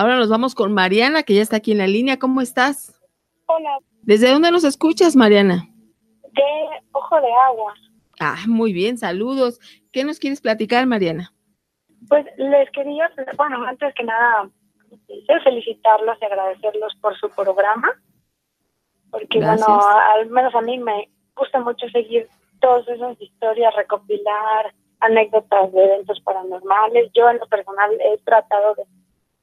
[0.00, 2.18] Ahora nos vamos con Mariana, que ya está aquí en la línea.
[2.18, 2.98] ¿Cómo estás?
[3.44, 3.76] Hola.
[4.00, 5.68] ¿Desde dónde nos escuchas, Mariana?
[6.32, 6.42] De
[6.92, 7.74] Ojo de Agua.
[8.18, 9.60] Ah, muy bien, saludos.
[9.92, 11.34] ¿Qué nos quieres platicar, Mariana?
[12.08, 14.48] Pues les quería, bueno, antes que nada,
[15.44, 17.92] felicitarlos y agradecerlos por su programa,
[19.10, 19.80] porque bueno,
[20.14, 22.26] al menos a mí me gusta mucho seguir
[22.62, 27.10] todas esas historias, recopilar anécdotas de eventos paranormales.
[27.14, 28.84] Yo en lo personal he tratado de,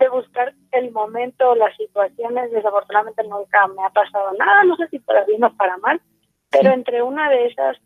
[0.05, 5.25] buscar el momento, las situaciones, desafortunadamente nunca me ha pasado nada, no sé si para
[5.25, 6.00] bien o para mal,
[6.51, 7.78] pero entre una de esas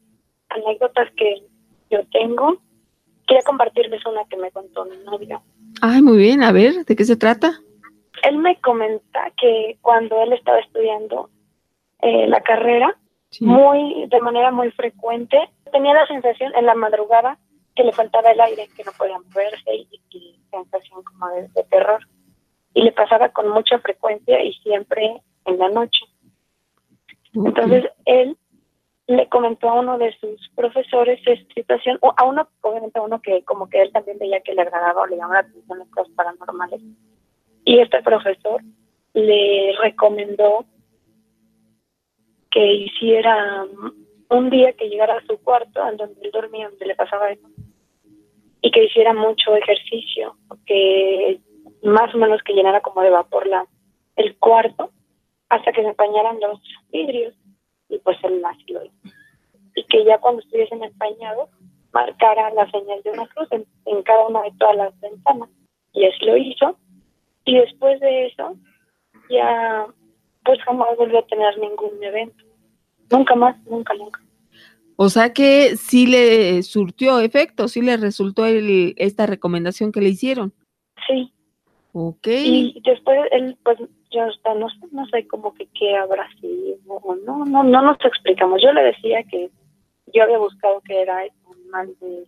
[0.49, 1.43] anécdotas que
[1.89, 2.57] yo tengo,
[3.27, 5.41] quería compartirles una que me contó mi novio.
[5.81, 7.53] Ay, muy bien, a ver, ¿de qué se trata?
[8.23, 11.29] Él me comenta que cuando él estaba estudiando
[12.01, 12.97] eh, la carrera,
[13.39, 15.37] muy de manera muy frecuente,
[15.71, 17.37] tenía la sensación en la madrugada
[17.75, 22.01] que le faltaba el aire, que no podía moverse y, sensación como de, terror.
[22.73, 26.05] Y le pasaba con mucha frecuencia y siempre en la noche.
[27.33, 28.37] Entonces él
[29.07, 33.21] le comentó a uno de sus profesores esta situación, o a uno, obviamente a uno
[33.21, 35.89] que como que él también veía que le agradaba o le llamaba la atención las
[35.89, 36.81] cosas paranormales.
[37.65, 38.61] Y este profesor
[39.13, 40.65] le recomendó
[42.49, 43.65] que hiciera
[44.29, 47.47] un día que llegara a su cuarto, en donde él dormía, donde le pasaba eso,
[48.61, 51.39] y que hiciera mucho ejercicio, que
[51.83, 53.65] más o menos que llenara como de vapor la,
[54.15, 54.91] el cuarto,
[55.49, 57.33] hasta que se empañaran los vidrios
[57.89, 58.95] y pues él así lo hizo.
[59.75, 61.49] Y que ya cuando estuviesen empañados,
[61.91, 65.49] marcara la señal de una cruz en, cada una de todas las ventanas.
[65.93, 66.77] Y así lo hizo.
[67.45, 68.55] Y después de eso,
[69.29, 69.87] ya
[70.43, 72.43] pues jamás volvió a tener ningún evento.
[73.09, 74.21] Nunca más, nunca, nunca.
[75.03, 80.09] O sea que sí le surtió efecto, sí le resultó el, esta recomendación que le
[80.09, 80.53] hicieron.
[81.07, 81.33] Sí.
[81.91, 82.27] Ok.
[82.27, 83.79] Y después él, pues
[84.11, 86.77] yo hasta no, no sé cómo que qué habrá sido,
[87.25, 88.61] no, no, no nos explicamos.
[88.61, 89.49] Yo le decía que
[90.13, 92.23] yo había buscado que era un mal de,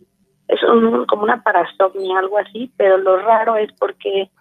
[0.48, 4.32] es un, como una parasomnia, algo así, pero lo raro es porque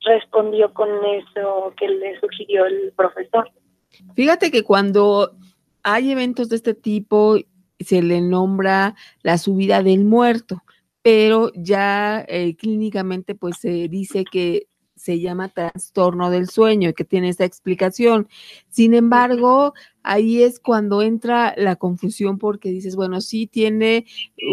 [0.00, 3.50] respondió con eso que le sugirió el profesor.
[4.16, 5.32] Fíjate que cuando
[5.84, 7.36] hay eventos de este tipo,
[7.78, 10.64] se le nombra la subida del muerto,
[11.02, 17.04] pero ya eh, clínicamente pues se dice que se llama trastorno del sueño y que
[17.04, 18.28] tiene esa explicación.
[18.68, 24.06] Sin embargo, ahí es cuando entra la confusión porque dices, bueno, sí tiene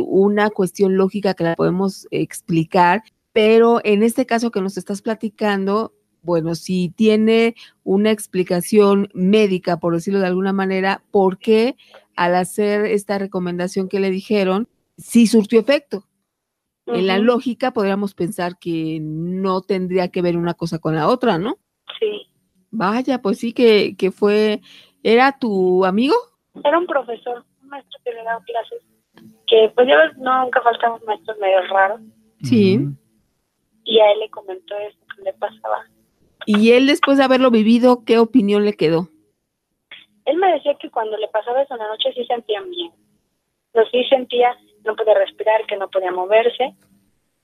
[0.07, 5.93] una cuestión lógica que la podemos explicar, pero en este caso que nos estás platicando,
[6.21, 11.75] bueno, si tiene una explicación médica, por decirlo de alguna manera, ¿por qué
[12.15, 14.67] al hacer esta recomendación que le dijeron,
[14.97, 16.05] sí surtió efecto?
[16.87, 21.37] En la lógica podríamos pensar que no tendría que ver una cosa con la otra,
[21.37, 21.57] ¿no?
[21.99, 22.27] Sí.
[22.69, 24.61] Vaya, pues sí que, que fue,
[25.03, 26.15] ¿era tu amigo?
[26.63, 28.81] Era un profesor, un maestro que le daba clases,
[29.47, 32.01] que pues ya nunca faltamos maestros medio raros.
[32.43, 32.79] Sí.
[33.83, 35.85] Y a él le comentó eso que le pasaba.
[36.45, 39.09] Y él después de haberlo vivido, ¿qué opinión le quedó?
[40.25, 42.91] Él me decía que cuando le pasaba eso en la noche sí sentía bien.
[43.73, 46.75] No sí sentía no podía respirar, que no podía moverse,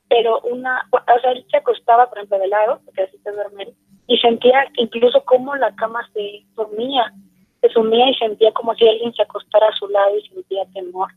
[0.10, 3.74] pero una, o sea, él se acostaba, por ejemplo, de lado, porque así se duerme,
[4.08, 7.14] y sentía incluso como la cama se dormía,
[7.62, 11.10] se sumía y sentía como si alguien se acostara a su lado y sentía temor.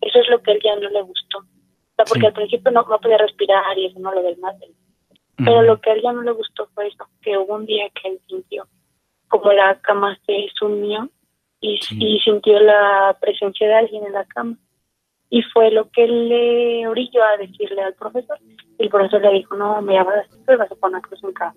[0.00, 1.38] Eso es lo que a él ya no le gustó.
[1.38, 4.54] O sea, porque al principio no, no podía respirar y eso no lo del más.
[5.44, 7.88] Pero lo que a él ya no le gustó fue eso, que hubo un día
[7.90, 8.66] que él sintió
[9.32, 11.08] como la cama se sumió
[11.58, 14.58] y, y sintió la presencia de alguien en la cama
[15.30, 18.38] y fue lo que le orilló a decirle al profesor.
[18.76, 21.54] El profesor le dijo, no, me vas a poner cruz en cada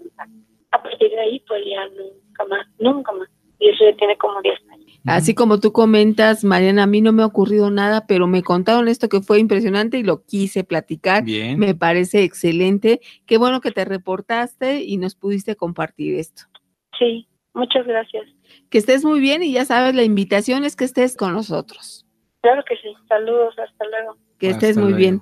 [0.71, 3.27] A partir de ahí, pues ya nunca más, nunca más.
[3.59, 4.94] Y eso ya tiene como 10 años.
[5.05, 8.87] Así como tú comentas, Mariana, a mí no me ha ocurrido nada, pero me contaron
[8.87, 11.23] esto que fue impresionante y lo quise platicar.
[11.23, 11.59] Bien.
[11.59, 13.01] Me parece excelente.
[13.27, 16.43] Qué bueno que te reportaste y nos pudiste compartir esto.
[16.97, 18.25] Sí, muchas gracias.
[18.69, 22.05] Que estés muy bien y ya sabes, la invitación es que estés con nosotros.
[22.41, 22.93] Claro que sí.
[23.07, 24.17] Saludos, hasta luego.
[24.39, 25.13] Que estés muy bien.